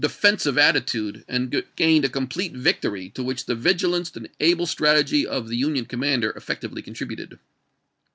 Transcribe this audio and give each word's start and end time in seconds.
feiisive 0.07 0.57
attitude, 0.59 1.23
and 1.27 1.63
gained 1.75 2.03
a 2.03 2.09
complete 2.09 2.53
victory, 2.53 3.07
to 3.09 3.23
wliieli 3.23 3.45
the 3.45 3.53
vigilance 3.53 4.09
and 4.15 4.27
able 4.39 4.65
strategy 4.65 5.27
of 5.27 5.47
the 5.47 5.55
Union 5.57 5.85
commander 5.85 6.31
effectively 6.31 6.81
contributed. 6.81 7.37